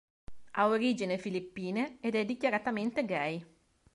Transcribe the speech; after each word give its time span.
Ha 0.53 0.65
origini 0.67 1.19
filippine 1.19 1.99
ed 2.01 2.15
è 2.15 2.25
dichiaratamente 2.25 3.05
gay. 3.05 3.45